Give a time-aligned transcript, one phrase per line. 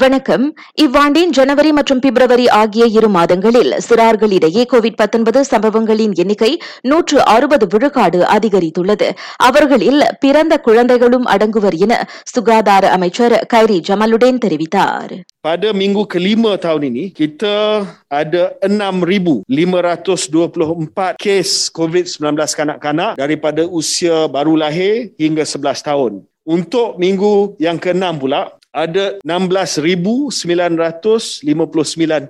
[0.00, 0.54] வணக்கம்.
[0.82, 9.10] இவ்வாண்டின் ஜனவரி மற்றும் பிப்ரவரி ஆகிய இரு மாதங்களில் சிறார்களிடையே கோவிட் சம்பவங்களின் எண்ணிக்கை நூற்று அறுபது விழுக்காடு அதிகரித்துள்ளது.
[9.36, 15.22] அவர்களில் பிறந்த குழந்தைகளும் அடங்குவர் என சுகாதார அமைச்சர் கைரி ஜமலுடன் தெரிவித்தார்.
[15.48, 25.10] Pada minggu kelima tahun ini, kita ada 6,524 kes COVID-19 kanak-kanak daripada usia baru lahir
[25.18, 26.22] hingga 11 tahun.
[26.44, 31.44] Untuk minggu yang keenam pula, ada 16,959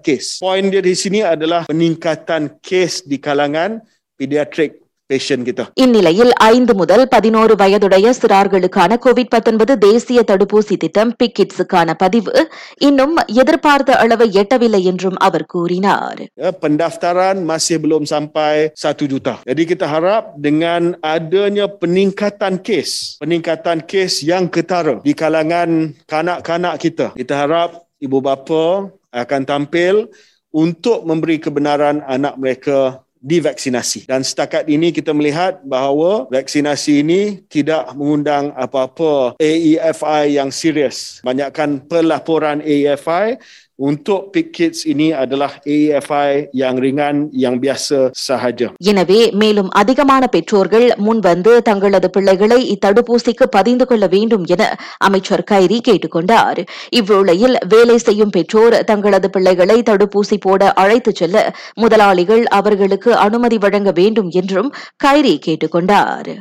[0.02, 0.42] kes.
[0.42, 3.78] Poin dia di sini adalah peningkatan kes di kalangan
[4.18, 4.81] pediatrik
[5.11, 5.63] patient kita.
[5.73, 12.33] இந்நிலையில் ஐந்து முதல் பதினோரு வயதுடைய சிறார்களுக்கான Covid 19 தேசிய தடுப்பூசி திட்டம் பிக்கிட்ஸுக்கான பதிவு
[12.77, 19.33] இன்னும் எதிர்பார்த்த அளவை எட்டவில்லை என்றும் அவர் கூறினார் Ya, pendaftaran masih belum sampai 1 juta.
[19.45, 25.69] Jadi kita harap dengan adanya peningkatan kes, peningkatan kes yang ketara di kalangan
[26.05, 30.11] kanak-kanak kita, kita harap ibu bapa akan tampil
[30.53, 32.77] untuk memberi kebenaran anak mereka
[33.22, 34.10] divaksinasi.
[34.10, 41.22] Dan setakat ini kita melihat bahawa vaksinasi ini tidak mengundang apa-apa AEFI yang serius.
[41.22, 43.38] Banyakkan pelaporan AEFI
[43.82, 48.68] untuk PIC kids ini adalah AEFI yang ringan, yang biasa sahaja.
[48.82, 54.62] எனவே மேலும் அதிகமான பெற்றோர்கள் முன்வந்து தங்களது பிள்ளைகளை இத்தடுப்பூசிக்கு பதிந்து கொள்ள வேண்டும் என
[55.00, 56.60] அமைச்சர் கைரி கேட்டுக்கொண்டார்
[56.92, 61.36] இவ்வேளையில் வேலை செய்யும் பெற்றோர் தங்களது பிள்ளைகளை தடுப்பூசி போட அழைத்துச் செல்ல
[61.76, 64.72] முதலாளிகள் அவர்களுக்கு அனுமதி வழங்க வேண்டும் என்றும்
[65.04, 66.32] கைரி கேட்டுக்கொண்டார்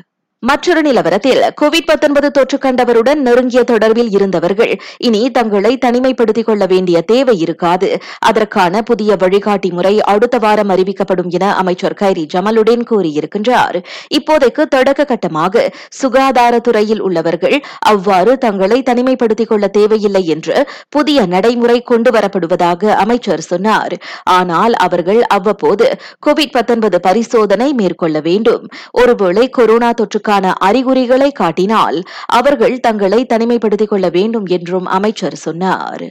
[0.44, 8.02] மற்றொரு நிலவரத்தில் கோவிட் தொற்று கண்டவருடன் நெருங்கிய தொடர்பில் இருந்தவர்கள் இனி தங்களை தனிமைப்படுத்திக் கொள்ள வேண்டிய தேவை இருக்காது.
[8.20, 13.78] அதற்கான புதிய வழிகாட்டி முறை அடுத்த வாரம் அறிவிக்கப்படும் என அமைச்சர் கைரி ஜமலுடன் கூறியிருக்கின்றார்.
[14.18, 15.70] இப்போதைக்கு தொடக்க கட்டமாக
[16.02, 23.96] சுகாதாரத்துறையில் உள்ளவர்கள் அவ்வாறு தங்களை தனிமைப்படுத்திக் கொள்ள தேவையில்லை என்று புதிய நடைமுறை கொண்டு வரப்படுவதாக அமைச்சர் சொன்னார்.
[24.24, 28.68] ஆனால் அவர்கள் அவ்வப்போது கோவிட் பரிசோதனை மேற்கொள்ள வேண்டும்.
[28.92, 29.92] ஒருவேளை கொரோனா
[30.32, 31.98] அதற்கான அறிகுறிகளை காட்டினால்
[32.32, 36.04] அவர்கள் தங்களை தனிமைப்படுத்திக் கொள்ள வேண்டும் என்றும் அமைச்சர் சொன்னார்.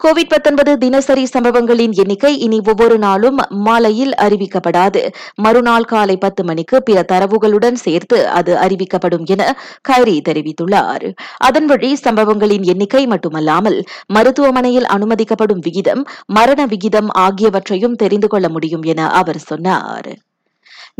[0.00, 5.02] கோவிட் தினசரி சம்பவங்களின் எண்ணிக்கை இனி ஒவ்வொரு நாளும் மாலையில் அறிவிக்கப்படாது.
[5.34, 9.42] மறுநாள் காலை பத்து மணிக்கு பிற தரவுகளுடன் சேர்த்து அது அறிவிக்கப்படும் என
[9.88, 11.06] கைரி தெரிவித்துள்ளார்.
[11.48, 16.04] அதன் வழி சம்பவங்களின் எண்ணிக்கை மட்டுமல்லாமல் மருத்துவமனையில் அனுமதிக்கப்படும் விகிதம்
[16.38, 20.10] மரண விகிதம் ஆகியவற்றையும் தெரிந்து கொள்ள முடியும் என அவர் சொன்னார்.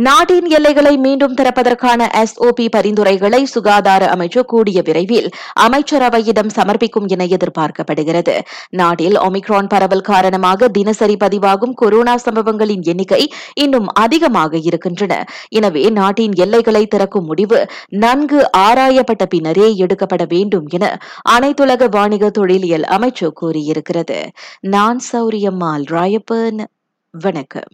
[0.06, 5.28] நாட்டின் எல்லைகளை மீண்டும் திறப்பதற்கான எஸ்ஓபி பரிந்துரைகளை சுகாதார அமைச்சர் கூடிய விரைவில்
[5.60, 8.34] அமைச்சரவையிடம் சமர்ப்பிக்கும் என எதிர்பார்க்கப்படுகிறது.
[8.70, 15.24] நாட்டில் ஒமிக்ரான் பரவல் காரணமாக தினசரி பதிவாகும் கொரோனா சம்பவங்களின் எண்ணிக்கை இன்னும் அதிகமாக இருக்கின்றன.
[15.48, 20.98] எனவே நாட்டின் எல்லைகளை திறக்கும் முடிவு நன்கு ஆராயப்பட்ட பின்னரே எடுக்கப்பட வேண்டும் என
[21.30, 24.20] அனைத்துலக வாணிக தொழிலியல் அமைச்சர் கூறியிருக்கிறது.
[24.60, 26.62] நான் சௌரியம்மாள் ராயப்பன்.
[27.10, 27.72] வணக்கம்.